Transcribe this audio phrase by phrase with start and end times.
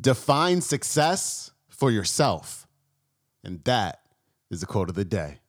[0.00, 2.66] Define success for yourself.
[3.42, 4.00] And that
[4.50, 5.40] is the quote of the day.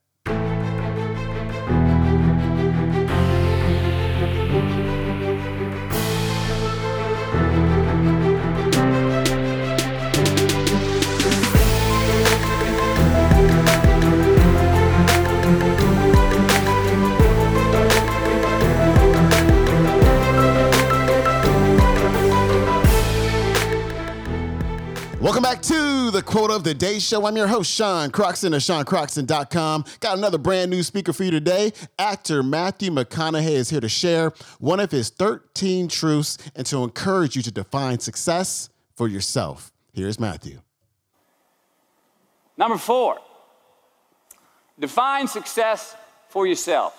[25.49, 27.25] Back to the Quote of the Day Show.
[27.25, 29.83] I'm your host, Sean Croxton of SeanCroxton.com.
[29.99, 31.73] Got another brand new speaker for you today.
[31.97, 37.35] Actor Matthew McConaughey is here to share one of his 13 truths and to encourage
[37.35, 39.71] you to define success for yourself.
[39.91, 40.61] Here's Matthew.
[42.55, 43.17] Number four,
[44.77, 45.95] define success
[46.27, 46.93] for yourself.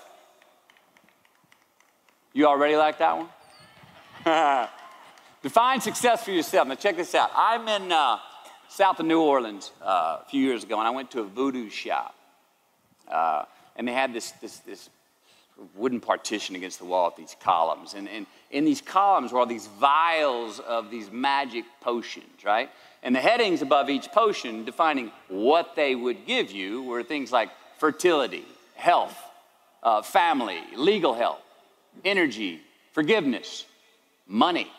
[2.32, 4.68] You already like that one?
[5.42, 6.68] Define success for yourself.
[6.68, 7.30] Now, check this out.
[7.34, 8.18] I'm in uh,
[8.70, 11.68] south of New Orleans uh, a few years ago, and I went to a voodoo
[11.68, 12.14] shop.
[13.08, 14.88] Uh, and they had this, this, this
[15.74, 17.94] wooden partition against the wall with these columns.
[17.94, 22.70] And, and in these columns were all these vials of these magic potions, right?
[23.02, 27.50] And the headings above each potion defining what they would give you were things like
[27.78, 28.44] fertility,
[28.76, 29.16] health,
[29.82, 31.42] uh, family, legal help,
[32.04, 32.60] energy,
[32.92, 33.64] forgiveness,
[34.28, 34.70] money.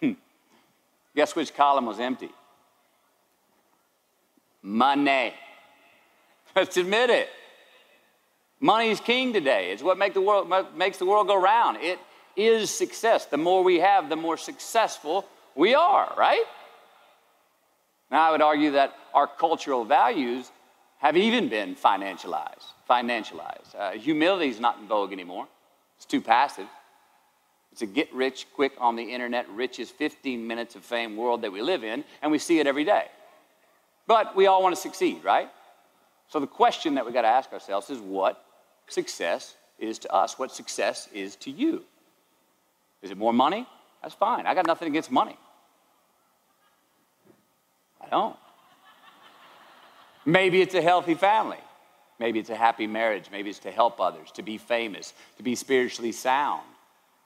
[1.16, 2.30] Guess which column was empty?
[4.68, 5.32] Money.
[6.54, 7.30] Let's admit it.
[8.60, 9.70] Money is king today.
[9.70, 11.78] It's what make the world, makes the world go round.
[11.80, 11.98] It
[12.36, 13.24] is success.
[13.24, 16.44] The more we have, the more successful we are, right?
[18.10, 20.50] Now, I would argue that our cultural values
[20.98, 22.66] have even been financialized.
[22.90, 23.74] Financialized.
[23.74, 25.48] Uh, humility is not in vogue anymore.
[25.96, 26.68] It's too passive.
[27.72, 31.52] It's a get rich quick on the internet, richest 15 minutes of fame world that
[31.52, 33.06] we live in, and we see it every day.
[34.08, 35.48] But we all want to succeed, right?
[36.28, 38.44] So the question that we got to ask ourselves is what
[38.88, 40.36] success is to us?
[40.36, 41.84] What success is to you?
[43.02, 43.64] Is it more money?
[44.02, 44.46] That's fine.
[44.46, 45.38] I got nothing against money.
[48.00, 48.36] I don't.
[50.26, 51.58] Maybe it's a healthy family.
[52.18, 53.26] Maybe it's a happy marriage.
[53.30, 56.62] Maybe it's to help others, to be famous, to be spiritually sound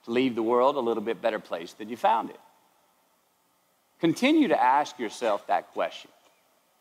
[0.05, 2.39] to leave the world a little bit better place than you found it?
[3.99, 6.11] Continue to ask yourself that question.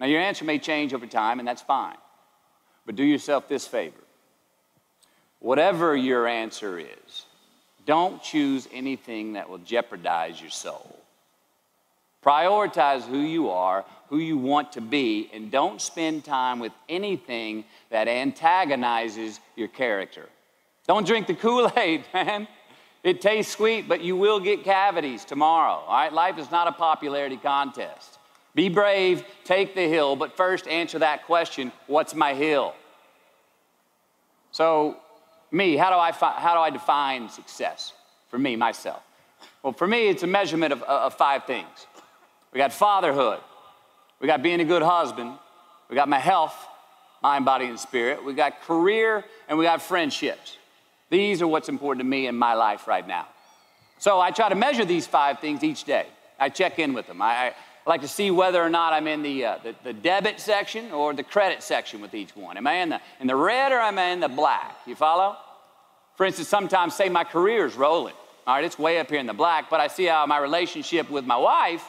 [0.03, 1.97] Now, your answer may change over time, and that's fine.
[2.85, 4.01] But do yourself this favor.
[5.39, 7.27] Whatever your answer is,
[7.87, 10.99] don't choose anything that will jeopardize your soul.
[12.21, 17.65] Prioritize who you are, who you want to be, and don't spend time with anything
[17.91, 20.29] that antagonizes your character.
[20.89, 22.49] Don't drink the Kool Aid, man.
[23.05, 25.85] It tastes sweet, but you will get cavities tomorrow.
[25.87, 28.19] All right, life is not a popularity contest.
[28.55, 32.75] Be brave, take the hill, but first answer that question what's my hill?
[34.51, 34.99] So,
[35.51, 37.95] me, how do I, fi- how do I define success
[38.29, 39.03] for me, myself?
[39.63, 41.87] Well, for me, it's a measurement of, uh, of five things.
[42.53, 43.41] We got fatherhood,
[44.21, 45.33] we got being a good husband,
[45.89, 46.55] we got my health,
[47.23, 50.59] mind, body, and spirit, we got career, and we got friendships.
[51.09, 53.27] These are what's important to me in my life right now.
[53.99, 56.07] So I try to measure these five things each day.
[56.39, 57.23] I check in with them.
[57.23, 57.55] I, I
[57.87, 61.13] like to see whether or not I'm in the, uh, the, the, debit section or
[61.13, 62.57] the credit section with each one.
[62.57, 64.77] Am I in the, in the red or am I in the black?
[64.87, 65.37] You follow?
[66.17, 68.15] For instance, sometimes say my career's rolling.
[68.47, 71.11] All right, it's way up here in the black, but I see how my relationship
[71.11, 71.85] with my wife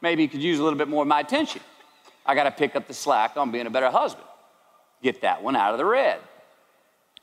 [0.00, 1.62] maybe could use a little bit more of my attention.
[2.24, 4.26] I got to pick up the slack on being a better husband.
[5.02, 6.20] Get that one out of the red.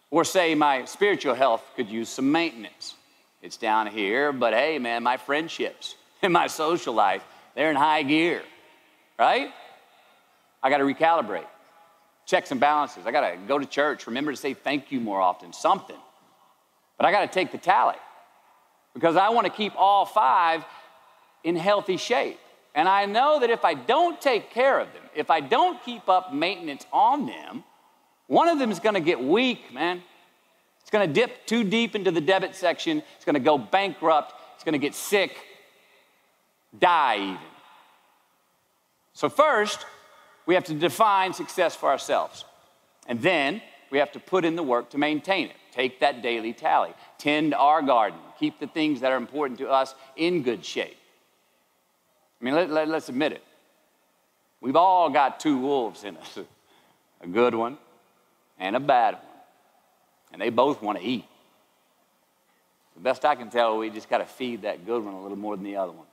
[0.09, 2.95] Or say my spiritual health could use some maintenance.
[3.41, 7.23] It's down here, but hey, man, my friendships and my social life,
[7.57, 8.43] they're in high gear,
[9.17, 9.49] right?
[10.61, 11.47] I got to recalibrate,
[12.27, 13.07] checks and balances.
[13.07, 15.97] I got to go to church, remember to say thank you more often, something.
[16.97, 17.95] But I got to take the tally
[18.93, 20.63] because I want to keep all five
[21.43, 22.39] in healthy shape.
[22.75, 26.07] And I know that if I don't take care of them, if I don't keep
[26.07, 27.63] up maintenance on them,
[28.27, 30.03] one of them is going to get weak, man.
[30.81, 33.01] It's going to dip too deep into the debit section.
[33.15, 34.33] It's going to go bankrupt.
[34.53, 35.35] It's going to get sick,
[36.77, 37.56] die even.
[39.17, 39.83] So, first,
[40.45, 42.45] we have to define success for ourselves.
[43.07, 45.55] And then we have to put in the work to maintain it.
[45.71, 46.93] Take that daily tally.
[47.17, 48.19] Tend our garden.
[48.39, 50.95] Keep the things that are important to us in good shape.
[52.39, 53.43] I mean, let, let, let's admit it.
[54.61, 56.37] We've all got two wolves in us
[57.21, 57.79] a good one
[58.59, 59.23] and a bad one.
[60.33, 61.25] And they both want to eat.
[62.93, 65.37] The best I can tell, we just got to feed that good one a little
[65.39, 66.05] more than the other one.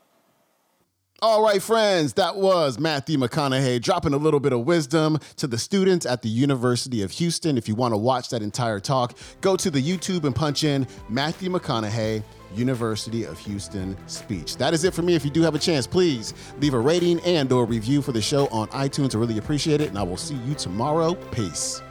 [1.23, 5.57] All right, friends, that was Matthew McConaughey dropping a little bit of wisdom to the
[5.57, 7.57] students at the University of Houston.
[7.57, 10.87] If you want to watch that entire talk, go to the YouTube and punch in
[11.09, 12.23] Matthew McConaughey.
[12.55, 14.57] University of Houston speech.
[14.59, 15.17] That is it for me.
[15.17, 18.23] If you do have a chance, please leave a rating and or review for the
[18.23, 19.17] show on iTunes.
[19.17, 21.15] I really appreciate it, and I will see you tomorrow.
[21.33, 21.83] Peace.